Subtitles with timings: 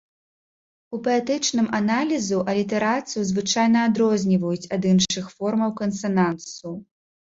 [0.97, 6.69] У паэтычным аналізу алітэрацыю звычайна адрозніваюць ад іншых формаў кансанансу.